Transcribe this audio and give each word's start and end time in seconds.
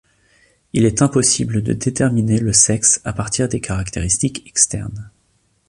Il 0.73 0.85
est 0.85 1.03
impossible 1.03 1.61
de 1.61 1.73
déterminer 1.73 2.39
le 2.39 2.53
sexe 2.53 3.01
à 3.03 3.13
partir 3.13 3.47
des 3.47 3.61
caractéristiques 3.61 4.41
externes. 4.47 5.11